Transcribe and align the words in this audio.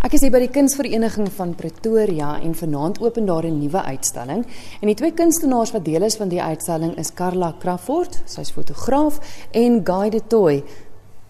Ek 0.00 0.14
is 0.16 0.22
hier 0.24 0.32
by 0.32 0.38
die 0.40 0.48
Kunsvereniging 0.48 1.26
van 1.36 1.50
Pretoria 1.52 2.30
en 2.40 2.54
vanaand 2.56 3.02
open 3.04 3.26
daar 3.28 3.44
'n 3.44 3.58
nuwe 3.60 3.82
uitstalling. 3.82 4.46
En 4.80 4.86
die 4.88 4.96
twee 4.96 5.12
kunstenaars 5.12 5.72
wat 5.72 5.84
deel 5.84 6.02
is 6.02 6.16
van 6.16 6.28
die 6.28 6.42
uitstalling 6.42 6.96
is 6.96 7.12
Carla 7.12 7.54
Crawford, 7.58 8.22
sy's 8.24 8.50
fotograaf, 8.50 9.20
en 9.50 9.80
Guy 9.84 10.08
de 10.08 10.26
Toy. 10.26 10.64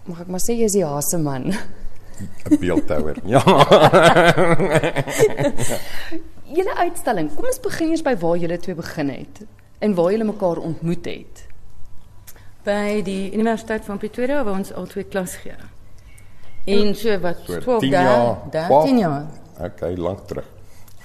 Mag 0.04 0.20
ek 0.20 0.28
maar 0.28 0.40
sê 0.40 0.54
jy 0.54 0.64
is 0.64 0.72
die 0.72 0.84
haase 0.84 1.18
man. 1.18 1.50
'n 2.50 2.58
Beeldhouer. 2.60 3.16
Ja. 3.24 3.42
Julle 6.56 6.76
uitstalling, 6.76 7.34
kom 7.34 7.44
ons 7.44 7.60
begin 7.60 7.90
eers 7.90 8.02
by 8.02 8.16
waar 8.16 8.36
julle 8.36 8.58
twee 8.58 8.74
begin 8.74 9.08
het 9.08 9.40
en 9.80 9.94
waar 9.94 10.12
julle 10.12 10.24
mekaar 10.24 10.58
ontmoet 10.58 11.04
het. 11.04 11.46
By 12.62 13.02
die 13.02 13.32
Universiteit 13.32 13.84
van 13.84 13.98
Pretoria 13.98 14.44
waar 14.44 14.54
ons 14.54 14.72
al 14.72 14.86
twee 14.86 15.04
klas 15.04 15.34
gee. 15.34 15.79
En 16.64 16.94
so 16.94 17.18
wat 17.20 17.36
So 17.46 17.58
12 17.58 17.80
10 17.80 17.90
jaar, 17.90 18.36
jaar, 18.52 18.68
13 18.68 18.98
jaar. 18.98 19.26
Okay, 19.60 19.94
lank 19.96 20.26
terug. 20.26 20.46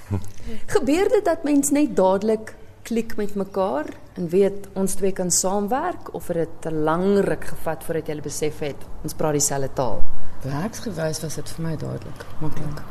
Gebeur 0.75 1.09
dit 1.09 1.25
dat 1.25 1.43
mens 1.43 1.71
net 1.71 1.95
dadelik 1.95 2.55
klik 2.85 3.15
met 3.17 3.35
mekaar 3.35 3.85
en 4.13 4.27
weet 4.29 4.67
ons 4.77 4.93
twee 4.93 5.11
kan 5.11 5.31
saamwerk 5.31 6.13
of 6.13 6.27
het 6.27 6.37
dit 6.37 6.49
te 6.67 6.71
lank 6.71 7.23
ruk 7.25 7.45
gevat 7.45 7.83
voordat 7.83 8.07
jy 8.07 8.21
besef 8.21 8.59
het 8.59 8.83
ons 9.03 9.13
praat 9.17 9.33
dieselfde 9.39 9.71
taal? 9.73 10.03
Werksgewys 10.45 11.21
was 11.23 11.35
dit 11.35 11.49
vir 11.55 11.63
my 11.65 11.75
dadelik 11.81 12.25
maklik. 12.43 12.83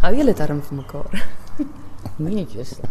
Hou 0.00 0.12
julle 0.14 0.34
darm 0.38 0.62
vir 0.62 0.76
mekaar? 0.78 1.24
Minetjies. 2.24 2.76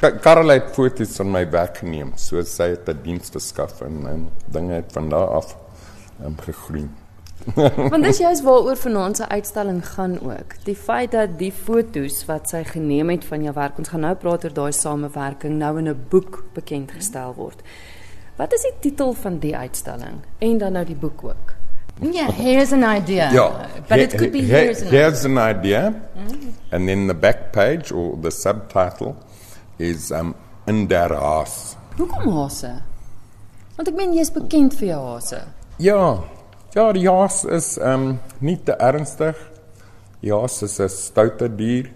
Ka- 0.00 0.16
Karel 0.22 0.52
het 0.52 0.68
foto's 0.76 1.16
van 1.18 1.32
my 1.32 1.42
werk 1.50 1.80
geneem, 1.80 2.12
so 2.16 2.42
sy 2.46 2.68
het 2.74 2.88
'n 2.88 3.00
diens 3.02 3.30
verskaf 3.30 3.80
en, 3.82 4.06
en 4.06 4.28
dinge 4.46 4.74
het 4.74 4.92
van 4.92 5.08
daar 5.08 5.28
af 5.40 5.56
um, 6.24 6.34
gegroei. 6.40 6.88
Want 7.90 8.02
dis 8.04 8.18
juist 8.18 8.42
waaroor 8.42 8.76
vanaand 8.76 9.16
se 9.16 9.28
uitstalling 9.28 9.78
gaan 9.86 10.18
ook. 10.20 10.56
Die 10.64 10.74
feit 10.76 11.12
dat 11.14 11.38
die 11.38 11.52
foto's 11.52 12.24
wat 12.26 12.48
sy 12.50 12.64
geneem 12.66 13.08
het 13.14 13.24
van 13.24 13.42
jou 13.42 13.54
werk, 13.54 13.78
ons 13.78 13.88
gaan 13.88 14.00
nou 14.04 14.14
praat 14.18 14.44
oor 14.44 14.52
daai 14.56 14.72
samewerking 14.72 15.54
nou 15.58 15.78
in 15.78 15.88
'n 15.88 16.04
boek 16.10 16.44
bekend 16.54 16.90
gestel 16.90 17.34
word. 17.34 17.62
Wat 18.36 18.52
is 18.52 18.62
die 18.62 18.74
titel 18.90 19.12
van 19.14 19.38
die 19.38 19.56
uitstalling 19.56 20.18
en 20.38 20.58
dan 20.58 20.72
nou 20.72 20.84
die 20.84 20.96
boek 20.96 21.24
ook? 21.24 21.54
Yeah, 22.00 22.30
here's 22.30 22.72
an 22.72 22.84
idea. 22.84 23.30
Ja, 23.32 23.66
But 23.88 23.98
it 23.98 24.14
could 24.16 24.30
be 24.32 24.42
here's 24.42 24.80
an 24.82 24.86
idea. 24.86 25.00
here's 25.00 25.24
an 25.24 25.38
idea, 25.38 25.94
and 26.70 26.86
then 26.86 27.06
the 27.06 27.14
back 27.14 27.52
page 27.52 27.92
or 27.92 28.16
the 28.22 28.30
subtitle 28.30 29.16
is 29.78 30.10
um, 30.10 30.34
in 30.66 30.86
der 30.86 31.08
Haas. 31.14 31.76
Hoekom 31.96 32.32
hase? 32.32 32.82
Want 33.76 33.88
ek 33.88 33.94
meen 33.96 34.14
jy's 34.14 34.30
bekend 34.30 34.74
vir 34.74 34.88
jou 34.88 35.00
hase. 35.14 35.40
Ja, 35.78 36.24
ja, 36.74 36.92
die 36.92 37.06
haas 37.06 37.44
is 37.44 37.76
um, 37.78 38.18
nie 38.42 38.56
te 38.66 38.74
ernstig. 38.82 39.38
Die 40.20 40.32
haas 40.34 40.62
is 40.62 40.80
'n 40.80 40.88
stoute 40.88 41.48
dier. 41.48 41.92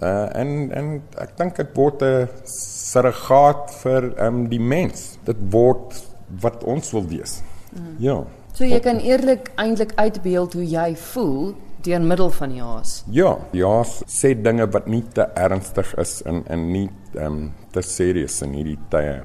Uh, 0.00 0.30
en 0.38 0.70
en 0.70 1.02
ek 1.18 1.36
dink 1.36 1.56
dit 1.56 1.70
word 1.74 2.02
'n 2.02 2.28
surrogaat 2.46 3.74
vir 3.82 4.14
um, 4.22 4.48
die 4.48 4.60
mens. 4.60 5.18
Dit 5.24 5.36
word 5.50 5.98
wat 6.40 6.62
ons 6.64 6.92
wil 6.92 7.08
wees. 7.08 7.42
Mm. 7.72 7.96
Ja. 7.98 8.24
So 8.54 8.64
jy 8.64 8.78
kan 8.80 9.00
eerlik 9.00 9.50
eintlik 9.56 9.92
uitbeeld 9.96 10.54
hoe 10.54 10.64
jy 10.64 10.94
voel 10.96 11.54
deur 11.82 12.00
middel 12.00 12.30
van 12.30 12.50
die 12.54 12.62
haas. 12.62 13.04
Ja, 13.10 13.38
die 13.50 13.66
haas 13.66 14.02
sê 14.06 14.34
dinge 14.34 14.66
wat 14.70 14.86
nie 14.86 15.02
te 15.02 15.26
ernstig 15.34 15.94
is 15.98 16.22
en 16.22 16.44
en 16.46 16.70
nie 16.72 16.88
um, 17.14 17.52
te 17.72 17.82
serieus 17.82 18.42
in 18.42 18.54
hierdie 18.54 18.78
tye. 18.90 19.24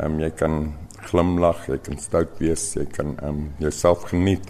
Um, 0.00 0.20
jy 0.20 0.30
kan 0.30 0.72
glimlag, 1.10 1.66
jy 1.68 1.76
kan 1.84 1.98
stout 1.98 2.38
wees, 2.40 2.74
jy 2.74 2.86
kan 2.86 3.16
um, 3.22 3.50
jouself 3.58 4.06
geniet. 4.08 4.48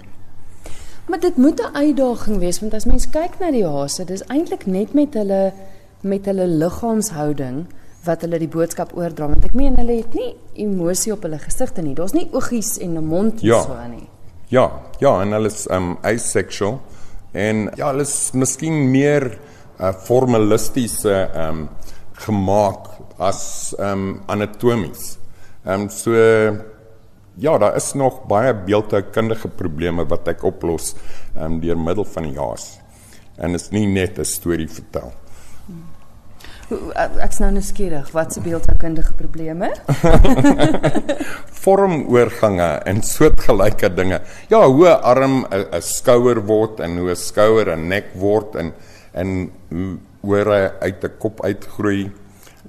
Maar 1.08 1.20
dit 1.20 1.36
moet 1.36 1.60
'n 1.60 1.76
uitdaging 1.76 2.38
wees 2.38 2.60
want 2.60 2.74
as 2.74 2.84
mens 2.84 3.10
kyk 3.10 3.40
na 3.40 3.50
die 3.50 3.66
hase, 3.66 4.04
dis 4.04 4.22
eintlik 4.28 4.66
net 4.66 4.94
met 4.94 5.14
hulle 5.14 5.52
met 6.00 6.24
hulle 6.26 6.46
liggaamshouding 6.46 7.66
wat 8.04 8.20
hulle 8.20 8.38
die 8.38 8.48
boodskap 8.48 8.96
oordra 8.96 9.26
want 9.26 9.44
ek 9.44 9.54
meen 9.54 9.76
hulle 9.78 9.96
het 9.96 10.14
nie 10.14 10.34
emosie 10.54 11.12
op 11.12 11.22
hulle 11.22 11.38
gesigte 11.38 11.82
nie. 11.82 11.94
Daar's 11.94 12.12
nie 12.12 12.28
oogies 12.32 12.78
en 12.78 12.96
'n 12.96 13.04
mond 13.04 13.40
Ja. 13.40 13.62
so 13.62 13.76
nie. 13.90 14.08
Ja, 14.48 14.70
ja, 14.98 15.20
en 15.22 15.32
hulle 15.32 15.46
is 15.46 15.66
um 15.70 15.98
asexual 16.02 16.80
en 17.32 17.70
ja, 17.76 17.86
hulle 17.90 18.02
is 18.02 18.30
miskien 18.32 18.90
meer 18.90 19.38
uh, 19.80 19.92
formalistiese 19.92 21.30
um 21.34 21.68
gemaak 22.12 22.86
as 23.18 23.74
um 23.78 24.22
anatomies. 24.26 25.18
Um 25.64 25.88
so 25.88 26.12
ja, 27.34 27.58
daar 27.58 27.76
is 27.76 27.92
nog 27.94 28.26
baie 28.28 28.54
beeldhoukundige 28.54 29.48
probleme 29.48 30.04
wat 30.06 30.28
ek 30.28 30.42
oplos 30.44 30.94
um 31.38 31.60
deur 31.60 31.78
middel 31.78 32.04
van 32.04 32.22
die 32.22 32.32
jaas. 32.32 32.78
En 33.38 33.52
dit 33.52 33.60
is 33.60 33.70
nie 33.70 33.86
net 33.86 34.18
'n 34.18 34.24
storie 34.24 34.68
vertel. 34.68 35.12
Hoe- 36.68 36.92
ek- 36.94 37.16
Ek's 37.20 37.38
nou 37.38 37.50
nuuskierig, 37.52 38.10
wat 38.12 38.32
se 38.32 38.40
beeldhoukundige 38.40 39.12
probleme? 39.12 39.72
vormoorgange 41.64 42.68
en 42.84 43.02
soortgelyke 43.02 43.90
dinge. 43.94 44.20
Ja, 44.48 44.66
hoe 44.66 44.86
'n 44.88 45.00
arm 45.02 45.46
'n 45.50 45.66
'n 45.72 45.80
skouer 45.82 46.40
word 46.46 46.80
en 46.80 46.98
hoe 46.98 47.10
'n 47.10 47.16
skouer 47.16 47.68
'n 47.76 47.88
nek 47.88 48.06
word 48.14 48.54
en 48.56 48.72
en 49.12 49.50
hoe 49.68 49.98
ore 50.22 50.72
uit 50.80 51.04
'n 51.04 51.10
kop 51.18 51.44
uitgroei 51.44 52.10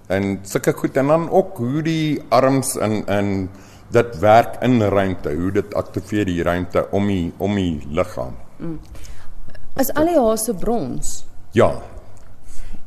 en 0.08 0.40
sulke 0.44 0.74
goed 0.74 0.98
en 0.98 1.08
dan 1.08 1.30
ook 1.30 1.58
hoe 1.58 1.82
die 1.82 2.22
arms 2.30 2.76
in 2.76 3.06
in 3.08 3.50
dit 3.94 4.20
werk 4.20 4.58
in 4.62 4.82
ruimte, 4.82 5.34
hoe 5.38 5.52
dit 5.52 5.74
aktiveer 5.74 6.26
die 6.26 6.44
ruimte 6.44 6.88
om 6.92 7.08
die 7.08 7.34
om 7.38 7.56
die 7.56 7.84
liggaam. 7.90 8.38
Is 9.78 9.94
al 9.94 10.10
die 10.10 10.18
hase 10.20 10.54
brons? 10.54 11.26
Ja. 11.52 11.70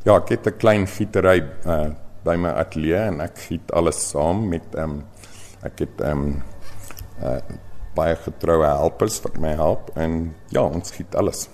Ja, 0.03 0.17
ek 0.17 0.29
het 0.29 0.47
'n 0.47 0.57
klein 0.57 0.87
gietery 0.87 1.43
uh 1.65 1.93
by 2.23 2.35
my 2.35 2.49
ateljee 2.49 3.07
en 3.07 3.21
ek 3.21 3.37
giet 3.37 3.71
alles 3.71 4.09
saam 4.09 4.49
met 4.49 4.75
ehm 4.75 4.83
um, 4.83 5.03
ek 5.63 5.79
het 5.79 6.01
ehm 6.01 6.11
um, 6.11 6.43
uh 7.23 7.39
baie 7.95 8.15
getroue 8.15 8.65
helpers 8.65 9.21
wat 9.23 9.37
my 9.41 9.53
help 9.57 9.89
en 9.95 10.35
ja, 10.49 10.61
ons 10.61 10.91
giet 10.91 11.15
alles. 11.15 11.49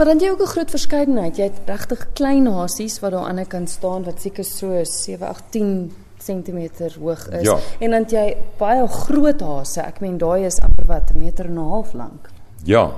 Maar 0.00 0.08
dan 0.08 0.18
jy 0.18 0.30
ook 0.30 0.40
'n 0.40 0.46
groot 0.46 0.70
verskeidenheid. 0.70 1.36
Jy 1.36 1.42
het 1.42 1.60
regtig 1.66 2.12
klein 2.12 2.46
hasies 2.46 3.00
wat 3.00 3.10
daar 3.10 3.26
aan 3.28 3.36
die 3.36 3.46
kant 3.46 3.70
staan 3.70 4.04
wat 4.04 4.20
seker 4.20 4.44
so 4.44 4.84
7, 4.84 5.28
8, 5.28 5.42
10 5.50 5.92
cm 6.18 6.68
hoog 7.00 7.28
is. 7.28 7.42
Ja. 7.42 7.58
En 7.78 7.90
dan 7.90 8.04
jy 8.08 8.36
baie 8.56 8.88
groot 8.88 9.40
hase. 9.40 9.80
Ek 9.80 10.00
meen 10.00 10.18
daai 10.18 10.44
is 10.46 10.60
amper 10.60 10.86
wat 10.86 11.10
'n 11.12 11.18
meter 11.18 11.44
en 11.44 11.52
'n 11.52 11.68
half 11.68 11.92
lank. 11.92 12.30
Ja. 12.64 12.92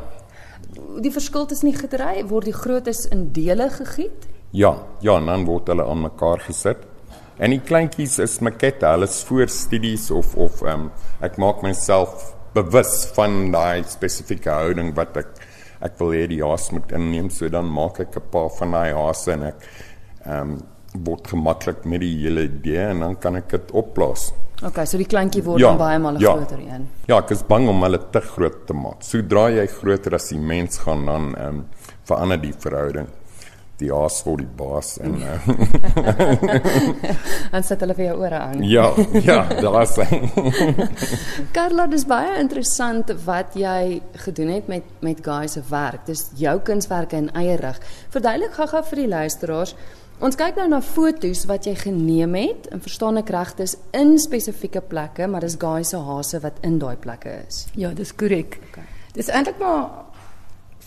Die 1.00 1.12
verskil 1.12 1.46
tussen 1.46 1.70
die 1.70 1.78
gedery 1.78 2.26
word 2.26 2.44
die 2.44 2.54
grootes 2.54 3.08
in 3.08 3.32
dele 3.32 3.70
gegiet. 3.70 4.28
Ja, 4.50 4.76
ja, 5.00 5.16
en 5.16 5.26
dan 5.26 5.44
word 5.44 5.66
hulle 5.66 5.84
aan 5.84 6.00
mekaar 6.00 6.38
gesit. 6.38 6.78
En 7.36 7.50
die 7.50 7.60
kleintjies 7.60 8.19
is 8.19 8.38
makette, 8.38 8.86
hulle 8.86 9.04
is 9.04 9.22
voorstudies 9.22 10.10
of 10.10 10.36
of 10.36 10.62
ehm 10.62 10.80
um, 10.80 10.90
ek 11.20 11.36
maak 11.36 11.62
myself 11.62 12.34
bewus 12.52 13.04
van 13.14 13.50
daai 13.50 13.82
spesifieke 13.86 14.50
houding 14.50 14.94
wat 14.94 15.16
ek 15.16 15.26
ek 15.82 15.98
wil 16.00 16.12
hê 16.16 16.26
die 16.31 16.43
haas 16.43 16.70
moet 16.75 16.93
inneem, 16.93 17.31
so 17.31 17.48
dan 17.48 17.66
maak 17.70 18.00
ek 18.00 18.16
'n 18.16 18.31
paar 18.31 18.50
van 18.59 18.72
daai 18.72 18.93
hase 18.94 19.32
en 19.32 19.43
ek 19.43 19.66
ehm 20.26 20.53
um, 20.53 20.60
word 20.93 21.28
gemaklik 21.32 21.87
met 21.88 22.00
die 22.00 22.16
hele 22.20 22.43
idee 22.44 22.91
en 22.91 23.00
dan 23.00 23.15
kan 23.16 23.37
ek 23.37 23.48
dit 23.50 23.70
opplaas. 23.72 24.32
Okay, 24.62 24.84
so 24.87 24.98
die 25.00 25.09
kleintjie 25.09 25.43
word 25.43 25.59
Ja, 25.59 25.72
dan 25.72 25.78
baie 25.78 25.98
male 25.98 26.20
ja. 26.20 26.34
groter 26.37 26.60
een. 26.60 26.84
Ja, 27.09 27.19
ek 27.19 27.31
is 27.31 27.43
bang 27.43 27.69
om 27.69 27.82
hulle 27.82 27.98
te 28.12 28.20
groot 28.20 28.66
te 28.66 28.75
maak. 28.75 29.03
Sodra 29.03 29.48
jy 29.50 29.66
groter 29.66 30.15
as 30.15 30.28
die 30.28 30.38
mens 30.38 30.78
gaan 30.78 31.06
dan 31.06 31.34
ehm 31.34 31.48
um, 31.48 31.65
verander 32.04 32.38
die 32.43 32.53
verhouding. 32.53 33.09
Die 33.82 33.91
haas 33.91 34.20
word 34.26 34.44
die 34.44 34.50
baas 34.59 34.94
en 35.03 35.16
uh, 35.19 35.38
Dan 37.53 37.65
sit 37.66 37.82
hulle 37.82 37.97
vir 37.98 38.06
jou 38.10 38.19
ore 38.22 38.38
aan. 38.38 38.62
ja, 38.66 38.87
ja, 39.25 39.41
daar's 39.59 39.97
hy. 39.98 40.20
Carla, 41.56 41.88
dis 41.91 42.06
baie 42.09 42.37
interessant 42.41 43.10
wat 43.26 43.56
jy 43.59 44.00
gedoen 44.25 44.53
het 44.54 44.70
met 44.70 44.87
met 45.03 45.25
Guy 45.25 45.48
se 45.50 45.65
werk. 45.70 46.06
Dis 46.06 46.28
jou 46.38 46.55
kunswerke 46.62 47.19
in 47.19 47.32
eie 47.38 47.56
rig. 47.58 47.81
Verduidelik 48.14 48.55
gou-gou 48.58 48.84
vir 48.93 49.02
die 49.02 49.11
luisteraars. 49.11 49.75
Ons 50.23 50.38
kyk 50.38 50.55
nou 50.61 50.69
na 50.70 50.79
foto's 50.87 51.43
wat 51.50 51.67
jy 51.67 51.75
geneem 51.81 52.37
het 52.38 52.69
en 52.70 52.82
verstaan 52.84 53.19
ek 53.19 53.32
reg 53.34 53.56
dis 53.58 53.75
in 53.99 54.14
spesifieke 54.23 54.84
plekke, 54.87 55.26
maar 55.26 55.43
dis 55.43 55.58
Guy 55.58 55.82
se 55.88 55.99
hase 55.99 56.38
wat 56.44 56.62
in 56.62 56.79
daai 56.79 56.94
plekke 57.02 57.40
is. 57.49 57.64
Ja, 57.75 57.90
dis 57.96 58.14
korrek. 58.14 58.61
Okay. 58.70 58.87
Dis 59.17 59.32
eintlik 59.32 59.58
maar 59.58 60.12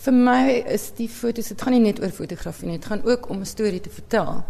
vir 0.06 0.14
my 0.14 0.62
is 0.72 0.90
die 0.96 1.08
foto's 1.10 1.50
dit 1.50 1.62
gaan 1.62 1.74
nie 1.74 1.82
net 1.88 2.00
oor 2.02 2.14
fotografie 2.14 2.68
nie, 2.68 2.78
dit 2.78 2.86
gaan 2.86 3.02
ook 3.04 3.28
om 3.30 3.40
'n 3.40 3.46
storie 3.46 3.80
te 3.80 3.90
vertel 3.90 4.44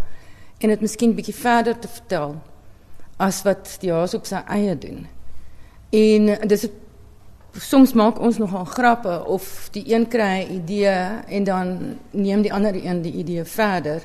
en 0.61 0.69
dit 0.69 0.81
miskien 0.81 1.15
bietjie 1.15 1.35
verder 1.35 1.79
te 1.79 1.89
vertel 1.89 2.37
as 3.17 3.43
wat 3.43 3.77
die 3.81 3.93
haas 3.93 4.15
op 4.15 4.27
sy 4.27 4.43
eie 4.49 4.79
doen. 4.79 5.07
En 5.91 6.49
dis 6.49 6.69
soms 7.53 7.93
maak 7.93 8.19
ons 8.21 8.39
nogal 8.39 8.65
grappe 8.65 9.25
of 9.25 9.69
die 9.73 9.85
een 9.95 10.07
'n 10.11 10.53
idee 10.53 11.23
en 11.29 11.45
dan 11.45 11.97
neem 12.11 12.43
die 12.43 12.53
ander 12.53 12.75
een 12.75 13.03
die 13.03 13.13
idee 13.13 13.45
verder. 13.45 14.03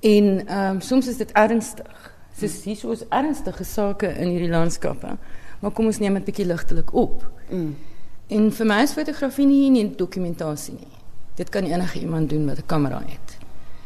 En 0.00 0.56
um, 0.58 0.80
soms 0.80 1.08
is 1.08 1.16
dit 1.16 1.32
ernstig. 1.32 2.14
Dis 2.38 2.64
hier 2.64 2.90
is 2.90 3.08
ernstige 3.08 3.64
sake 3.64 4.06
in 4.06 4.28
hierdie 4.28 4.50
landskappe. 4.50 5.16
Maar 5.60 5.70
kom 5.70 5.86
ons 5.86 5.98
neem 5.98 6.14
dit 6.14 6.24
bietjie 6.24 6.46
ligtelik 6.46 6.94
op. 6.94 7.30
Mm. 7.50 7.76
En 8.28 8.50
vir 8.52 8.66
my 8.68 8.82
is 8.84 8.92
fotografie 8.92 9.46
nie 9.48 9.70
nie. 9.72 10.96
Dit 11.38 11.48
kan 11.48 11.64
enige 11.64 12.00
iemand 12.00 12.28
doen 12.28 12.44
met 12.44 12.58
'n 12.58 12.66
kamera 12.66 13.00
het. 13.06 13.38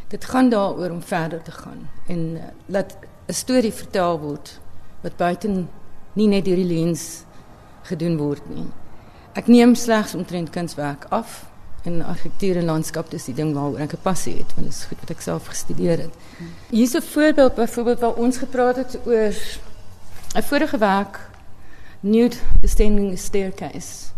Dit 0.08 0.24
gaan 0.24 0.48
daaroor 0.48 0.90
om 0.90 1.02
verder 1.02 1.42
te 1.42 1.50
gaan 1.50 1.88
en 2.06 2.18
uh, 2.18 2.42
laat 2.66 2.96
'n 3.26 3.32
storie 3.32 3.72
vertel 3.72 4.20
word 4.20 4.60
wat 5.00 5.16
buiten 5.16 5.68
nie 6.12 6.26
net 6.26 6.44
deur 6.44 6.56
die 6.56 6.74
lens 6.74 7.24
gedoen 7.82 8.16
word 8.16 8.48
nie. 8.48 8.66
Ek 9.32 9.46
neem 9.46 9.74
slegs 9.74 10.14
omtrent 10.14 10.50
kunswerk 10.50 11.04
af 11.08 11.46
en 11.82 12.04
argitektuur 12.04 12.56
en 12.56 12.64
landskap 12.64 13.10
dis 13.10 13.24
die 13.24 13.34
ding 13.34 13.54
waaroor 13.54 13.78
ek 13.78 13.92
'n 13.92 14.02
passie 14.02 14.36
het 14.36 14.54
want 14.54 14.66
dit 14.66 14.76
is 14.76 14.84
goed 14.84 15.00
wat 15.00 15.10
ek 15.10 15.20
self 15.20 15.46
gestudeer 15.46 15.98
het. 15.98 16.14
Hier's 16.70 16.94
'n 16.94 17.02
voorbeeld 17.02 17.54
byvoorbeeld 17.54 18.00
waar 18.00 18.14
ons 18.14 18.36
gepraat 18.36 18.76
het 18.76 18.98
oor 19.06 19.34
'n 20.34 20.42
vorige 20.42 20.78
werk 20.78 21.30
Nude 22.00 22.36
Descending 22.60 23.18
Staircase 23.18 24.12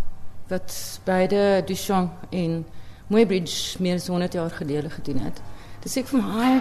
wat 0.48 1.00
beide 1.04 1.62
Duchamp 1.66 2.12
en 2.30 2.64
Muybridge 3.06 3.82
meer 3.82 3.94
as 3.94 4.06
100 4.06 4.32
jaar 4.32 4.50
gelede 4.50 4.90
gedoen 4.90 5.18
het. 5.18 5.40
Dis 5.84 5.96
ek 5.96 6.08
van 6.08 6.24
hi 6.24 6.60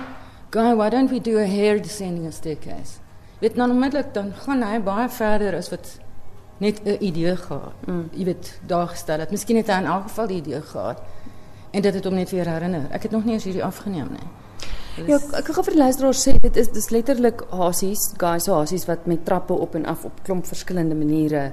guy 0.53 0.75
why 0.75 0.89
don't 0.89 1.09
we 1.09 1.21
do 1.21 1.39
a 1.39 1.47
hair 1.47 1.81
descending 1.81 2.27
a 2.27 2.31
staircase? 2.31 2.99
Weet 3.39 3.55
nou 3.55 3.69
onmiddellik 3.71 4.13
dan 4.13 4.33
gaan 4.45 4.63
hy 4.63 4.79
baie 4.83 5.09
verder 5.09 5.55
as 5.57 5.69
wat 5.71 5.97
net 6.57 6.79
'n 6.85 6.97
idee 6.99 7.35
gehad. 7.35 7.73
Mm. 7.87 8.09
Jy 8.11 8.25
weet 8.25 8.59
daar 8.67 8.87
gestel 8.87 9.19
het. 9.19 9.31
Miskien 9.31 9.57
het 9.57 9.67
hy 9.67 9.79
in 9.81 9.85
elk 9.85 10.03
geval 10.03 10.27
die 10.27 10.37
idee 10.37 10.61
gehad 10.61 11.01
en 11.71 11.81
dit 11.81 11.93
het 11.93 12.03
hom 12.03 12.13
net 12.13 12.29
weer 12.29 12.47
herinner. 12.47 12.87
Ek 12.91 13.03
het 13.03 13.11
nog 13.11 13.25
nie 13.25 13.33
eens 13.33 13.61
afgeneem 13.61 14.09
nie. 14.09 14.27
Dus... 14.95 15.07
Ja, 15.07 15.37
ek 15.37 15.45
gaan 15.45 15.63
vir 15.63 15.73
die 15.73 15.81
luisteraars 15.81 16.27
sê 16.27 16.37
dit 16.37 16.55
is 16.55 16.69
dis 16.69 16.89
letterlik 16.89 17.41
hasies, 17.49 18.13
guys 18.17 18.45
hasies 18.45 18.85
wat 18.85 19.05
met 19.05 19.25
trappe 19.25 19.53
op 19.53 19.75
en 19.75 19.85
af 19.85 20.05
op 20.05 20.19
klomp 20.23 20.45
verskillende 20.45 20.95
maniere 20.95 21.51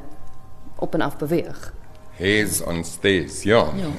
op 0.77 0.95
en 0.95 1.01
af 1.01 1.17
beweeg. 1.17 1.73
Hairs 2.21 2.61
on 2.63 2.85
stairs, 2.85 3.43
ja. 3.49 3.65
ja. 3.77 3.91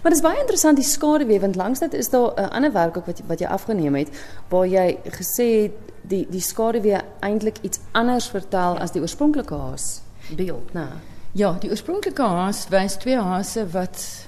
maar 0.00 0.10
dit 0.12 0.18
is 0.18 0.24
baie 0.24 0.38
interessant 0.40 0.78
die 0.78 0.86
skaduwee 0.86 1.40
want 1.42 1.58
langs 1.58 1.82
dit 1.82 1.94
is 1.98 2.10
daar 2.12 2.32
'n 2.38 2.52
ander 2.58 2.72
werk 2.72 2.96
ook 2.96 3.06
wat 3.06 3.22
wat 3.26 3.40
jy 3.40 3.46
afgeneem 3.46 3.94
het 3.94 4.10
waar 4.48 4.66
jy 4.66 4.98
gesê 5.18 5.48
het 5.62 5.92
die 6.02 6.26
die 6.30 6.40
skaduwee 6.40 7.00
eintlik 7.20 7.58
iets 7.62 7.80
anders 7.92 8.28
vertel 8.30 8.78
as 8.78 8.92
die 8.92 9.00
oorspronklike 9.00 9.54
haas 9.54 10.02
beeld, 10.36 10.72
né? 10.72 10.86
Ja, 11.32 11.56
die 11.60 11.70
oorspronklike 11.70 12.22
haas 12.22 12.66
wys 12.68 12.96
twee 12.96 13.18
haase 13.18 13.66
wat 13.72 14.26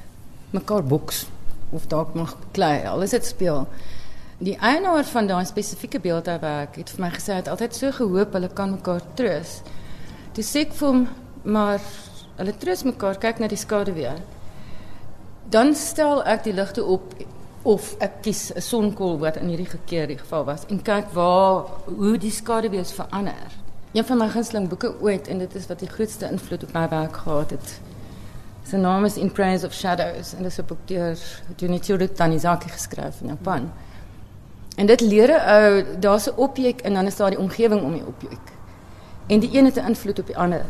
mekaar 0.51 0.85
boks 0.85 1.27
of 1.75 1.87
dalk 1.87 2.15
mag 2.15 2.37
klei. 2.53 2.87
Alles 2.87 3.11
dit 3.11 3.27
speel. 3.27 3.67
Die 4.39 4.57
eienaar 4.59 5.05
van 5.05 5.27
daai 5.27 5.45
spesifieke 5.47 6.01
beeldhouwerk 6.01 6.79
het 6.81 6.91
vir 6.95 7.05
my 7.05 7.11
gesê 7.15 7.35
hy 7.35 7.43
het 7.43 7.51
altyd 7.53 7.77
so 7.77 7.93
gehoop 7.95 8.35
hulle 8.35 8.51
kan 8.55 8.75
mekaar 8.77 9.05
troos. 9.19 9.61
Toe 10.35 10.45
sê 10.45 10.65
ek 10.67 10.75
vir 10.79 10.89
hom, 10.89 11.05
maar 11.45 11.83
hulle 12.37 12.55
troos 12.59 12.83
mekaar, 12.83 13.19
kyk 13.19 13.39
na 13.39 13.49
die 13.49 13.59
skaduwee. 13.59 14.15
Dan 15.51 15.75
stel 15.75 16.23
ek 16.25 16.45
die 16.45 16.55
ligte 16.57 16.85
op 16.85 17.15
of 17.65 17.95
ek 18.05 18.23
kies 18.23 18.53
'n 18.53 18.61
sonkol 18.61 19.19
wat 19.19 19.37
in 19.37 19.49
hierdie 19.49 19.71
gekeerde 19.71 20.19
geval 20.19 20.45
was 20.45 20.67
en 20.69 20.83
kyk 20.83 21.13
waar 21.13 21.65
hoe 21.85 22.19
die 22.19 22.31
skaduwee 22.31 22.85
verander. 22.85 23.51
Een 23.93 24.05
van 24.05 24.19
my 24.19 24.29
gunsteling 24.29 24.69
boeke 24.69 25.01
ooit 25.01 25.29
en 25.29 25.39
dit 25.39 25.55
is 25.55 25.67
wat 25.67 25.79
die 25.79 25.89
grootste 25.89 26.29
invloed 26.31 26.65
op 26.65 26.73
my 26.73 26.89
werk 26.89 27.17
gehad 27.17 27.51
het. 27.51 27.81
Sy 28.65 28.77
naam 28.77 29.05
is 29.05 29.17
In 29.17 29.33
Praise 29.33 29.67
of 29.67 29.73
Shadows 29.73 30.33
en 30.35 30.43
dit 30.43 30.53
is 30.53 30.59
'n 30.59 30.67
boek 30.67 30.79
deur 30.85 31.19
Junichiro 31.57 32.07
Tanizaki 32.07 32.69
geskryf 32.69 33.21
in 33.21 33.29
Japan. 33.29 33.73
En 34.77 34.87
dit 34.87 35.01
leer 35.01 35.31
ou 35.31 35.85
daar's 36.01 36.27
'n 36.27 36.37
objek 36.37 36.81
en 36.81 36.95
dan 36.95 37.07
is 37.07 37.17
daar 37.17 37.31
die 37.31 37.39
omgewing 37.39 37.83
om 37.83 37.93
die 37.93 38.07
objek. 38.07 38.53
En 39.27 39.41
die 39.41 39.59
een 39.59 39.65
het 39.65 39.77
'n 39.77 39.87
invloed 39.87 40.19
op 40.19 40.27
die 40.27 40.39
ander. 40.39 40.65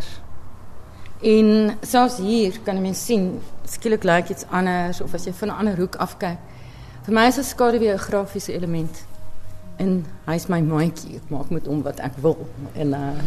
En 1.25 1.79
selfs 1.81 2.19
hier 2.21 2.59
kan 2.67 2.77
jy 2.85 2.91
sien 2.93 3.23
skielik 3.65 4.03
lyk 4.05 4.29
iets 4.29 4.45
anders 4.53 5.01
of 5.01 5.15
as 5.17 5.25
jy 5.25 5.33
van 5.33 5.49
'n 5.49 5.59
ander 5.61 5.77
hoek 5.77 5.97
af 5.97 6.19
kyk. 6.19 6.39
Vir 7.05 7.15
my 7.15 7.27
is 7.27 7.39
'n 7.39 7.45
skaduwee 7.45 7.93
'n 7.93 7.99
grafiese 7.99 8.53
element. 8.53 9.05
En 9.79 10.05
hy's 10.27 10.47
my 10.47 10.61
maatjie. 10.61 11.17
Ek 11.17 11.31
maak 11.31 11.51
met 11.51 11.67
hom 11.67 11.83
wat 11.83 11.99
ek 12.01 12.13
wil. 12.21 12.37
En 12.75 12.93
uh 12.93 13.19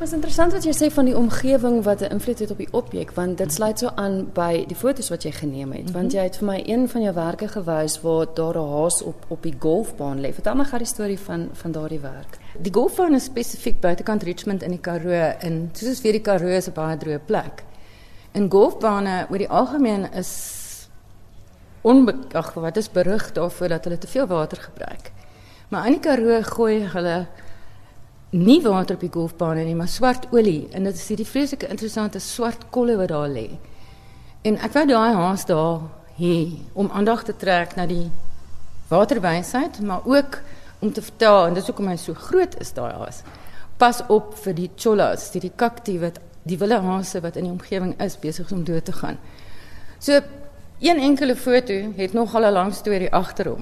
Wat 0.00 0.08
is 0.08 0.14
interessant 0.14 0.54
wat 0.56 0.64
jy 0.64 0.72
sê 0.72 0.86
van 0.88 1.04
die 1.10 1.16
omgewing 1.16 1.82
wat 1.84 2.00
'n 2.00 2.12
invloed 2.16 2.38
het 2.38 2.50
op 2.50 2.56
die 2.56 2.72
objek 2.72 3.10
want 3.12 3.38
dit 3.38 3.52
sluit 3.52 3.78
so 3.78 3.88
aan 3.94 4.32
by 4.32 4.64
die 4.66 4.76
foto's 4.76 5.10
wat 5.10 5.22
het 5.22 5.42
mm 5.42 5.72
-hmm. 5.72 5.92
want 5.92 6.12
jy 6.12 6.22
het 6.22 6.36
vir 6.36 6.46
my 6.46 6.62
een 6.66 6.88
van 6.88 7.02
jou 7.02 7.14
werke 7.14 7.48
gewys 7.48 8.00
waar 8.00 8.26
daar 8.34 8.56
'n 8.56 8.68
haas 8.72 9.02
op 9.02 9.24
op 9.28 9.42
die 9.42 9.54
golfbaan 9.58 10.20
lê. 10.20 10.32
Vertel 10.32 10.54
my 10.54 10.64
gou 10.64 10.78
die 10.78 10.86
storie 10.86 11.18
van 11.18 11.48
van 11.52 11.72
daardie 11.72 12.00
werk. 12.00 12.38
Die 12.58 12.72
golfbaan 12.72 13.14
is 13.14 13.24
spesifiek 13.24 13.80
buitekant 13.80 14.22
Richmond 14.22 14.62
in 14.62 14.70
die 14.70 14.80
Karoo 14.80 15.34
en 15.38 15.70
soos 15.72 16.00
vir 16.00 16.12
die 16.12 16.20
Karoo 16.20 16.48
is 16.48 16.68
'n 16.68 16.72
baie 16.72 16.96
droë 16.96 17.20
plek. 17.26 17.64
En 18.32 18.50
golfbane 18.50 19.26
oor 19.30 19.38
die 19.38 19.48
algemeen 19.48 20.12
is 20.12 20.88
onbekag 21.80 22.54
wat 22.54 22.76
is 22.76 22.90
berig 22.90 23.32
daarvoor 23.32 23.68
dat 23.68 23.84
hulle 23.84 23.98
te 23.98 24.06
veel 24.06 24.26
water 24.26 24.58
gebruik. 24.58 25.12
Maar 25.68 25.86
in 25.86 25.92
die 25.92 26.00
Karoo 26.00 26.42
gooi 26.42 26.84
hulle 26.84 27.26
nie 28.30 28.60
water 28.62 28.94
op 28.94 29.00
die 29.00 29.74
maar 29.74 29.88
swart 29.88 30.26
olie 30.30 30.68
en 30.72 30.84
dit 30.84 30.94
is 30.94 31.08
hierdie 31.08 31.26
vreeslike 31.26 31.68
interessante 31.68 32.18
swart 32.18 32.70
kolle 32.70 32.96
wat 32.96 33.08
daar 33.08 33.28
lê. 33.28 33.58
En 34.42 34.56
ek 34.56 34.72
wou 34.72 34.86
daai 34.86 35.14
haas 35.14 35.44
daar 35.46 35.80
hê 36.18 36.48
om 36.72 36.90
aandag 36.90 37.24
te 37.24 37.36
trek 37.36 37.74
na 37.76 37.86
die 37.86 38.10
waterwysheid, 38.88 39.80
maar 39.80 40.00
ook 40.04 40.38
om 40.80 40.92
te 40.92 41.02
vertel 41.02 41.46
en 41.46 41.54
dit 41.54 41.62
is 41.62 41.68
hoekom 41.68 41.88
hy 41.88 41.96
so 41.96 42.14
groot 42.14 42.54
is 42.60 42.72
daai 42.72 42.92
haas. 42.92 43.22
Pas 43.76 44.02
op 44.08 44.34
vir 44.44 44.54
die 44.54 44.70
chollas, 44.76 45.30
die 45.34 45.40
die 45.40 45.52
kakti 45.56 45.98
wat 45.98 46.20
die 46.42 46.58
wilde 46.58 46.80
haase 46.80 47.20
wat 47.20 47.36
in 47.36 47.48
die 47.48 47.52
omgewing 47.52 47.96
is 48.00 48.18
besig 48.20 48.52
om 48.52 48.64
dood 48.64 48.84
te 48.84 48.92
gaan. 48.92 49.18
So 49.98 50.20
een 50.80 50.98
enkele 50.98 51.36
foto 51.36 51.74
het 51.96 52.12
nogal 52.12 52.46
'n 52.46 52.52
lang 52.52 52.74
storie 52.74 53.12
agter. 53.12 53.56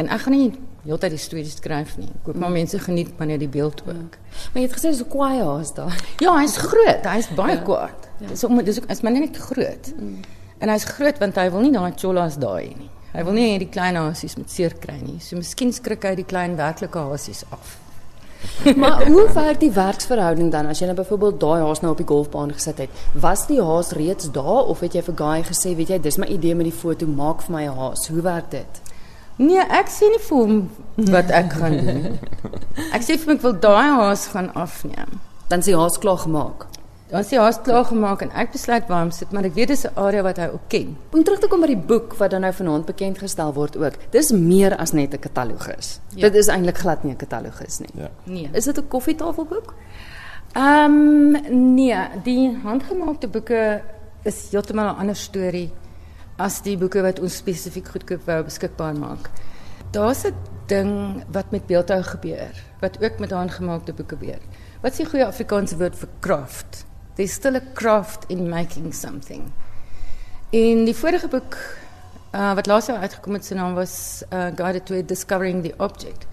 En 0.00 0.08
ek 0.08 0.24
gaan 0.24 0.36
nie 0.36 0.52
heeltyd 0.86 1.14
die 1.14 1.20
stories 1.20 1.56
skryf 1.58 1.96
nie. 2.00 2.08
Ek 2.08 2.30
hoop 2.30 2.38
maar 2.40 2.52
mense 2.54 2.78
geniet 2.82 3.12
wanneer 3.18 3.38
die 3.42 3.50
beeld 3.50 3.82
ook. 3.86 4.16
Ja. 4.16 4.46
Maar 4.52 4.62
jy 4.62 4.68
het 4.68 4.76
gesê 4.78 4.92
dis 4.94 5.02
'n 5.04 5.08
kwaai 5.08 5.42
haas 5.42 5.74
daar. 5.74 5.96
Ja, 6.18 6.38
hy's 6.38 6.56
groot. 6.56 7.04
Hy's 7.04 7.28
baie 7.40 7.56
ja. 7.56 7.62
kwaad. 7.62 8.08
Ja. 8.20 8.28
Dis 8.28 8.44
om 8.44 8.64
dis 8.64 8.80
ook 8.80 8.90
is 8.90 9.00
maar 9.00 9.12
net 9.12 9.36
groot. 9.36 9.92
Mm. 9.98 10.20
En 10.58 10.68
hy's 10.68 10.84
groot 10.84 11.18
want 11.18 11.36
hy 11.36 11.50
wil 11.50 11.60
nie 11.60 11.72
daai 11.72 11.92
chollas 11.96 12.38
daai 12.38 12.74
nie. 12.78 12.90
Hy 13.12 13.24
wil 13.24 13.32
nie 13.32 13.58
die 13.58 13.68
klein 13.68 13.94
haasies 13.94 14.36
moet 14.36 14.50
seer 14.50 14.74
kry 14.80 14.96
nie. 15.02 15.20
So 15.20 15.36
miskien 15.36 15.72
skrik 15.72 16.04
hy 16.04 16.14
die 16.14 16.24
klein 16.24 16.56
werklike 16.56 16.98
haasies 16.98 17.44
af. 17.50 17.78
maar 18.80 19.06
hoe 19.06 19.28
werk 19.32 19.60
die 19.60 19.70
werksverhouding 19.70 20.50
dan 20.50 20.66
as 20.66 20.80
jy 20.80 20.86
nou 20.86 20.96
byvoorbeeld 20.98 21.40
daai 21.40 21.60
haas 21.62 21.82
nou 21.82 21.92
op 21.92 22.00
die 22.00 22.06
golfbaan 22.06 22.52
gesit 22.56 22.78
het? 22.78 23.02
Was 23.14 23.46
die 23.46 23.60
haas 23.62 23.92
reeds 23.98 24.30
daar 24.32 24.64
of 24.72 24.80
het 24.80 24.96
jy 24.96 25.02
vir 25.02 25.18
Guy 25.20 25.44
gesê, 25.46 25.76
weet 25.76 25.92
jy, 25.94 25.98
dis 26.02 26.18
my 26.18 26.26
idee 26.26 26.56
met 26.58 26.66
die 26.66 26.74
foto, 26.74 27.06
maak 27.06 27.44
vir 27.46 27.54
my 27.56 27.64
'n 27.68 27.76
haas. 27.78 28.08
Hoe 28.08 28.22
werk 28.22 28.50
dit? 28.50 28.82
Nee, 29.36 29.60
ek 29.60 29.88
sê 29.88 30.08
nie 30.12 30.20
vir 30.20 30.38
hom 30.38 30.58
wat 31.12 31.30
ek 31.30 31.52
gaan 31.52 31.78
doen. 31.80 32.18
Ek 32.96 33.02
sê 33.04 33.16
vir 33.16 33.26
hom 33.26 33.36
ek 33.38 33.42
wil 33.46 33.54
daai 33.64 33.88
haas 33.96 34.26
gaan 34.32 34.50
afneem. 34.58 35.20
Dan 35.48 35.64
sê 35.64 35.72
haas 35.76 35.96
klaar 36.00 36.20
gemaak. 36.20 36.66
Dan 37.12 37.24
sê 37.28 37.36
haas 37.40 37.58
klaar 37.64 37.84
gemaak 37.84 38.22
en 38.24 38.30
ek 38.40 38.54
besluit 38.54 38.86
waar 38.88 39.04
om 39.04 39.10
sit, 39.12 39.32
maar 39.32 39.44
ek 39.44 39.56
weet 39.56 39.68
dis 39.68 39.84
'n 39.84 39.96
area 40.00 40.22
wat 40.24 40.38
hy 40.40 40.48
ook 40.52 40.68
ken. 40.68 40.96
Om 41.12 41.24
terug 41.24 41.40
te 41.40 41.48
kom 41.48 41.60
by 41.60 41.66
die 41.66 41.84
boek 41.90 42.14
wat 42.20 42.30
dan 42.30 42.40
nou 42.40 42.52
vanaand 42.52 42.86
bekend 42.86 43.18
gestel 43.18 43.52
word 43.52 43.76
ook. 43.76 43.96
Dis 44.10 44.32
meer 44.32 44.76
as 44.76 44.92
net 44.92 45.14
'n 45.14 45.18
katalogus. 45.18 46.00
Ja. 46.16 46.28
Dit 46.28 46.34
is 46.34 46.48
eintlik 46.48 46.78
glad 46.78 47.04
nie 47.04 47.12
'n 47.12 47.16
katalogus 47.16 47.80
nie. 47.80 47.92
Ja. 47.94 48.10
Nee. 48.24 48.48
Is 48.52 48.64
dit 48.64 48.78
'n 48.78 48.88
koffietafelboek? 48.88 49.74
Ehm 50.52 51.36
um, 51.44 51.74
nee, 51.74 51.96
die 52.24 52.58
handgemaakte 52.62 53.28
boeke 53.28 53.82
is 54.24 54.48
heeltemal 54.50 54.94
'n 54.94 54.98
ander 54.98 55.16
storie 55.16 55.70
as 56.36 56.62
die 56.62 56.76
boeke 56.76 57.02
wat 57.02 57.20
ons 57.20 57.36
spesifiek 57.36 57.88
goedkoop 57.88 58.26
wou 58.26 58.42
beskikbaar 58.44 58.94
maak. 58.94 59.30
Daar's 59.92 60.24
'n 60.24 60.34
ding 60.66 61.24
wat 61.32 61.50
met 61.50 61.66
beeldhou 61.66 62.02
gebeur, 62.02 62.54
wat 62.80 63.02
ook 63.02 63.18
met 63.18 63.30
handgemaakte 63.30 63.92
boeke 63.92 64.16
gebeur. 64.16 64.40
Wat 64.80 64.92
is 64.92 64.98
die 64.98 65.06
goeie 65.06 65.26
Afrikaanse 65.26 65.76
woord 65.76 65.96
vir 65.98 66.08
craft? 66.20 66.84
There's 67.14 67.32
still 67.32 67.56
a 67.56 67.62
craft 67.74 68.24
in 68.28 68.48
making 68.48 68.94
something. 68.94 69.52
In 70.50 70.84
die 70.84 70.96
vorige 70.96 71.28
boek 71.28 71.56
uh, 72.34 72.54
wat 72.54 72.66
laas 72.66 72.86
jaar 72.86 72.98
uitgekom 72.98 73.32
het, 73.32 73.44
se 73.44 73.54
naam 73.54 73.74
was 73.74 74.22
uh, 74.32 74.46
Guided 74.54 74.86
to 74.86 75.04
Discovering 75.04 75.62
the 75.62 75.74
Object. 75.76 76.26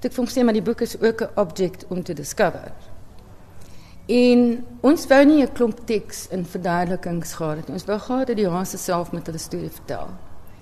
Dit 0.00 0.14
kom 0.14 0.26
sê 0.26 0.42
maar 0.42 0.56
die 0.56 0.62
boek 0.62 0.80
is 0.80 1.00
ook 1.00 1.22
'n 1.22 1.30
object 1.34 1.86
om 1.88 2.02
te 2.02 2.14
discover. 2.14 2.72
En 4.12 4.42
ons 4.84 5.06
wou 5.08 5.24
nie 5.24 5.42
'n 5.42 5.52
klomp 5.52 5.78
teks 5.86 6.28
in 6.28 6.44
verduidelikings 6.44 7.32
gehad. 7.32 7.70
Ons 7.70 7.84
wou 7.84 7.98
gehad 7.98 8.26
dat 8.26 8.36
die 8.36 8.48
haase 8.48 8.78
self 8.78 9.12
met 9.12 9.26
hulle 9.26 9.38
storie 9.38 9.70
vertel. 9.70 10.08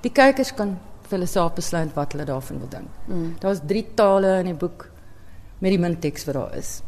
Die 0.00 0.12
kykers 0.12 0.54
kan 0.54 0.78
vir 1.02 1.19
hulle 1.19 1.26
self 1.26 1.54
besluit 1.54 1.95
wat 1.95 2.12
hulle 2.12 2.25
daarvan 2.25 2.59
wil 2.59 2.69
dink. 2.69 2.88
Mm. 3.07 3.35
Daar's 3.40 3.61
drie 3.66 3.87
tale 3.95 4.38
in 4.38 4.45
die 4.45 4.54
boek 4.54 4.90
met 5.59 5.71
die 5.71 5.78
min 5.78 5.99
teks 5.99 6.25
wat 6.25 6.35
daar 6.35 6.57
is. 6.57 6.83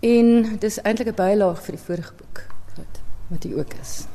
En 0.00 0.58
dis 0.58 0.80
eintlik 0.82 1.08
'n 1.08 1.14
bylaag 1.14 1.62
vir 1.62 1.76
die 1.76 1.84
vorige 1.84 2.12
boek 2.16 2.46
wat 2.76 3.00
wat 3.30 3.42
hier 3.42 3.58
ook 3.58 3.74
is. 3.80 4.06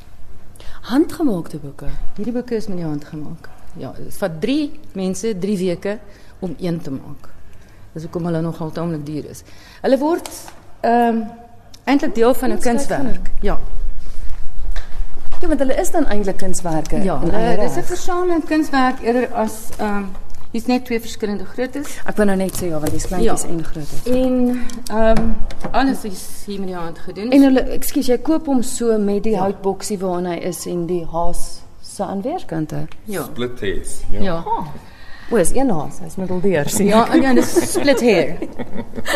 Handgemaakte 0.82 1.58
boeke. 1.58 1.88
Hierdie 2.16 2.32
boeke 2.32 2.54
is 2.54 2.66
met 2.66 2.76
die 2.76 2.86
hand 2.86 3.04
gemaak. 3.04 3.48
Ja, 3.76 3.92
dit 3.92 4.14
vat 4.14 4.40
3 4.40 4.80
mense 4.92 5.38
3 5.38 5.58
weke 5.58 5.98
om 6.38 6.54
een 6.58 6.80
te 6.80 6.90
maak. 6.90 7.28
Dis 7.92 8.02
hoekom 8.02 8.24
hulle 8.24 8.40
nogal 8.40 8.70
taamlik 8.70 9.06
duur 9.06 9.24
is. 9.30 9.42
Hulle 9.82 9.98
word 9.98 10.30
ehm 10.80 11.16
um, 11.16 11.39
eintlik 11.90 12.14
deel 12.14 12.34
van 12.34 12.52
'n 12.52 12.58
kunswerk. 12.58 13.30
Ja. 13.40 13.58
Ja, 15.40 15.48
want 15.48 15.60
hulle 15.60 15.74
is 15.74 15.90
dan 15.90 16.06
eintlik 16.06 16.36
kunswerke. 16.36 17.02
Ja, 17.02 17.20
eie 17.32 17.56
dis 17.60 17.76
'n 17.76 17.82
versameling 17.88 18.44
kunswerk 18.44 19.00
eerder 19.02 19.28
as 19.34 19.54
ehm 19.78 19.96
um, 19.96 20.10
hier's 20.50 20.66
net 20.66 20.84
twee 20.84 21.00
verskillende 21.00 21.44
groottes. 21.44 21.96
Ek 22.06 22.16
wou 22.16 22.26
nou 22.26 22.36
net 22.36 22.56
sê 22.58 22.66
ja, 22.66 22.78
want 22.80 22.90
dis 22.92 23.06
kleintjies 23.06 23.42
Ja. 23.42 23.48
en 23.48 23.64
grootes. 23.64 24.02
En 24.04 24.66
ehm 24.90 25.18
um, 25.18 25.36
alles 25.70 26.04
is 26.04 26.42
hier 26.46 26.58
met 26.58 26.68
die 26.68 26.76
hand 26.76 26.98
gedoen. 26.98 27.30
En 27.30 27.42
hulle, 27.42 27.60
ekskuus, 27.60 28.06
jy 28.06 28.18
koop 28.18 28.46
hom 28.46 28.62
so 28.62 28.98
met 28.98 29.22
die 29.22 29.32
ja. 29.32 29.38
houtboksie 29.40 29.98
waarin 29.98 30.26
hy 30.26 30.36
is 30.50 30.66
en 30.66 30.86
die 30.86 31.06
haas 31.12 31.60
se 31.82 32.02
aan 32.04 32.22
weerkante. 32.22 32.86
ja. 33.04 33.22
Split 33.24 33.60
hairs. 33.60 34.00
Ja. 34.10 34.42
O, 34.46 34.64
is 35.38 35.52
een 35.54 35.70
haas, 35.70 35.98
hy's 36.02 36.16
middeldeur, 36.18 36.68
sien. 36.68 36.86
Ja, 36.90 37.34
dis 37.34 37.52
split 37.72 38.00
hair. 38.00 38.32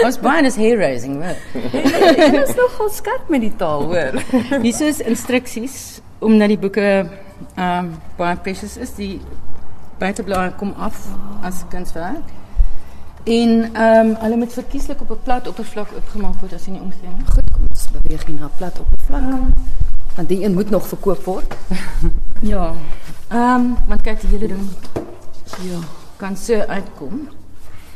Ons 0.05 0.19
baie 0.23 0.45
is 0.47 0.57
hair 0.57 0.79
raising, 0.79 1.17
hoor. 1.23 1.37
Dit 1.73 2.37
is 2.49 2.55
nogal 2.55 2.91
skerp 2.95 3.29
met 3.29 3.41
die 3.41 3.53
taal, 3.59 3.83
hoor. 3.91 4.21
Hier 4.63 4.87
is 4.87 5.01
instruksies 5.03 6.01
omdat 6.25 6.55
die 6.55 6.59
boeke 6.59 6.87
ehm 7.55 7.79
um, 7.79 7.91
baie 8.17 8.37
precious 8.37 8.77
is. 8.77 8.95
Die 8.95 9.21
buiteblaaie 9.99 10.53
kom 10.61 10.73
af 10.79 11.03
as 11.43 11.65
kunswerk. 11.69 12.31
En 13.25 13.51
ehm 13.73 14.07
um, 14.07 14.15
hulle 14.23 14.37
moet 14.37 14.53
verkieslik 14.53 15.01
op 15.01 15.11
'n 15.11 15.23
plat 15.25 15.49
oppervlak 15.49 15.93
oopgemaak 15.97 16.41
word 16.41 16.55
as 16.55 16.65
jy 16.67 16.73
nie 16.73 16.81
omgee 16.81 17.09
nie. 17.09 17.27
Goed, 17.27 17.51
kom 17.53 17.67
ons 17.71 17.89
beweeg 17.97 18.27
hier 18.27 18.39
na 18.39 18.51
plat 18.57 18.81
oppervlak. 18.81 19.23
Want 20.17 20.29
die 20.29 20.45
een 20.45 20.55
moet 20.55 20.71
nog 20.71 20.87
verkoop 20.87 21.25
word. 21.25 21.55
Ja. 22.41 22.75
Ehm 23.29 23.61
um, 23.61 23.77
want 23.89 24.03
kyk 24.03 24.21
die 24.21 24.31
hele 24.31 24.47
ding 24.47 24.69
Ja. 25.63 26.04
Kan 26.17 26.37
so 26.37 26.61
uitkom. 26.69 27.29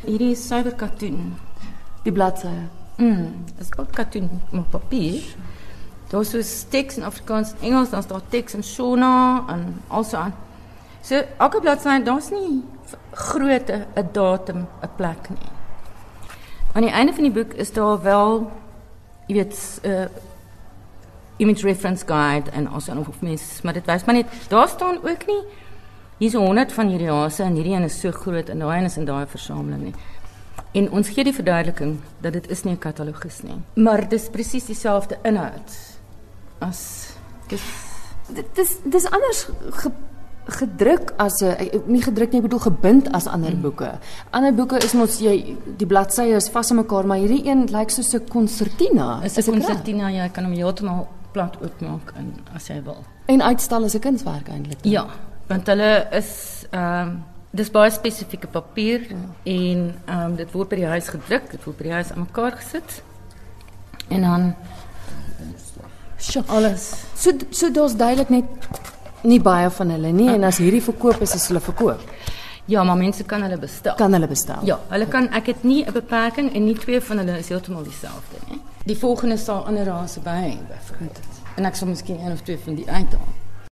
Hierdie 0.04 0.30
is 0.30 0.46
suiwer 0.46 0.74
katoen. 0.74 1.36
Die 2.04 2.12
bladsye. 2.12 2.68
Mm, 2.98 3.44
dis 3.58 3.70
ook 3.76 3.92
katoen 3.94 4.30
op 4.52 4.70
papier. 4.70 5.22
Daar's 6.08 6.30
so 6.30 6.42
teks 6.70 6.96
in 6.96 7.04
Afrikaans 7.04 7.52
en 7.52 7.68
Engels, 7.68 7.90
dan's 7.90 8.06
daar 8.06 8.24
teks 8.28 8.54
in 8.54 8.64
Shona 8.64 9.44
en 9.48 9.82
also 9.88 10.16
aan. 10.16 10.34
So 11.02 11.20
elke 11.38 11.60
bladsy, 11.60 12.02
daar's 12.04 12.30
nie 12.30 12.64
grootte, 13.12 13.86
'n 13.94 14.08
datum, 14.12 14.66
'n 14.82 14.90
plek 14.96 15.28
nie. 15.28 15.50
Aan 16.72 16.82
die 16.82 16.90
einde 16.90 17.12
van 17.12 17.22
die 17.22 17.32
boek 17.32 17.52
is 17.52 17.72
daar 17.72 18.02
wel 18.02 18.50
jy 19.26 19.34
weet 19.34 19.80
uh, 19.84 20.06
image 21.36 21.66
reference 21.66 22.04
guide 22.06 22.50
en 22.50 22.66
also 22.66 22.92
of 23.08 23.20
mens, 23.20 23.62
maar 23.62 23.72
dit 23.72 23.86
wys 23.86 24.04
maar 24.04 24.14
net 24.14 24.26
daar 24.48 24.68
staan 24.68 24.96
ook 24.96 25.26
nie 25.26 25.42
hier's 26.18 26.34
100 26.34 26.72
van 26.72 26.88
hierdie 26.88 27.10
hase 27.10 27.42
en 27.42 27.54
hierdie 27.54 27.74
een 27.74 27.86
is 27.88 28.00
so 28.00 28.10
groot 28.10 28.48
en 28.48 28.58
daai 28.58 28.78
een 28.78 28.84
is 28.90 28.96
in 28.96 29.04
daai 29.04 29.26
versameling 29.26 29.82
nie. 29.82 29.94
En 30.72 30.90
ons 30.90 31.08
gee 31.08 31.24
die 31.24 31.34
verduideliking 31.34 31.98
dat 32.20 32.32
dit 32.32 32.50
is 32.50 32.64
nie 32.64 32.74
'n 32.74 32.78
katalogus 32.78 33.42
nie, 33.42 33.60
maar 33.74 34.08
dis 34.08 34.28
presies 34.28 34.66
dieselfde 34.66 35.18
inhoud 35.22 35.70
as 36.60 37.14
dis 37.48 37.62
dis 38.54 38.76
dis 38.84 39.06
anders 39.10 39.48
ge, 39.70 39.90
gedruk 40.48 41.12
as 41.16 41.40
'n 41.42 41.44
eh, 41.44 41.80
nie 41.86 42.02
gedruk 42.02 42.32
nie, 42.32 42.40
ek 42.40 42.48
bedoel 42.48 42.58
gebind 42.58 43.12
as 43.12 43.26
ander 43.26 43.56
boeke. 43.56 43.98
Ander 44.30 44.54
boeke 44.54 44.76
is 44.76 44.92
mos 44.92 45.18
jy 45.20 45.56
die 45.76 45.86
bladsye 45.86 46.36
is 46.36 46.48
vas 46.48 46.70
aan 46.70 46.76
mekaar, 46.76 47.06
maar 47.06 47.18
hierdie 47.18 47.46
een 47.46 47.68
lyk 47.70 47.90
soos 47.90 48.14
'n 48.14 48.28
konsertina. 48.28 49.20
is 49.24 49.36
'n 49.36 49.52
konsertina, 49.52 50.10
jy 50.10 50.28
kan 50.28 50.44
hom 50.44 50.52
heeltemal 50.52 51.08
plat 51.32 51.56
oopmaak 51.62 52.12
en 52.16 52.34
as 52.54 52.68
jy 52.68 52.82
wil. 52.82 53.04
En 53.26 53.42
uitstal 53.42 53.84
as 53.84 53.94
'n 53.94 54.00
kunswerk 54.00 54.48
eintlik. 54.48 54.78
Ja, 54.82 55.06
want 55.48 55.66
hulle 55.66 55.92
is 56.10 56.30
ehm 56.70 57.08
um, 57.08 57.18
dis 57.50 57.70
baie 57.72 57.90
spesifieke 57.90 58.46
papier 58.46 59.06
ja. 59.08 59.16
en 59.42 59.94
ehm 60.04 60.24
um, 60.24 60.36
dit 60.36 60.52
word 60.52 60.68
by 60.68 60.76
die 60.76 60.90
huis 60.94 61.08
gedruk, 61.08 61.50
dit 61.50 61.64
word 61.64 61.78
by 61.78 61.88
die 61.88 61.96
huis 61.96 62.12
aan 62.12 62.26
mekaar 62.26 62.58
gesit. 62.60 63.02
En 64.08 64.22
dan 64.22 64.54
Sjoe. 66.18 66.42
alles. 66.46 66.92
So 67.16 67.32
so 67.50 67.70
daar's 67.72 67.96
duidelik 67.96 68.28
net 68.28 68.44
nie 69.22 69.40
baie 69.40 69.70
van 69.70 69.90
hulle 69.90 70.12
nie 70.12 70.28
en 70.34 70.44
as 70.44 70.60
hierdie 70.62 70.82
verkoop 70.82 71.22
is, 71.24 71.34
is 71.34 71.48
hulle 71.50 71.60
verkoop. 71.60 72.04
Ja, 72.68 72.82
maar 72.84 72.96
mense 73.00 73.24
kan 73.24 73.42
hulle 73.42 73.56
bestel. 73.58 73.94
Kan 73.96 74.12
hulle 74.12 74.28
bestel. 74.28 74.64
Ja, 74.68 74.76
hulle 74.92 75.06
kan 75.08 75.30
ek 75.32 75.46
het 75.46 75.64
nie 75.64 75.84
'n 75.86 75.92
beperking 75.92 76.52
en 76.54 76.64
nie 76.64 76.76
twee 76.76 77.00
van 77.00 77.18
hulle 77.18 77.38
is 77.38 77.48
heeltemal 77.48 77.82
dieselfde 77.82 78.36
nie. 78.50 78.60
Die 78.84 78.98
volgende 78.98 79.36
sal 79.36 79.66
ander 79.66 79.84
rase 79.84 80.20
by 80.20 80.58
byvoorbeeld. 80.68 81.18
En 81.56 81.64
ek 81.64 81.74
sal 81.74 81.88
miskien 81.88 82.20
een 82.20 82.32
of 82.32 82.40
twee 82.40 82.58
van 82.64 82.74
die 82.74 82.90
uithaal. 82.90 83.28